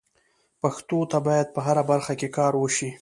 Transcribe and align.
پښتو 0.61 0.99
ته 1.11 1.17
باید 1.27 1.47
په 1.55 1.59
هره 1.67 1.83
برخه 1.91 2.13
کې 2.19 2.27
کار 2.37 2.53
وشي. 2.57 2.89